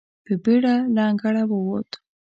په 0.25 0.33
بېړه 0.43 0.75
له 0.95 1.01
انګړه 1.09 1.43
ووت. 1.51 1.91